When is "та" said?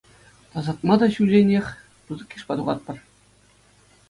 1.03-1.09